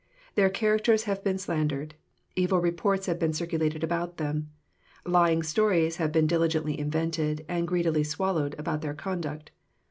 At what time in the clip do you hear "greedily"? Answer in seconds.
7.67-8.03